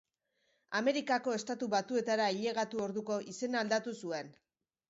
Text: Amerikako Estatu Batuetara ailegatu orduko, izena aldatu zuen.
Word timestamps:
Amerikako 0.79 1.35
Estatu 1.39 1.69
Batuetara 1.75 2.27
ailegatu 2.31 2.83
orduko, 2.89 3.19
izena 3.35 3.63
aldatu 3.67 3.99
zuen. 4.01 4.35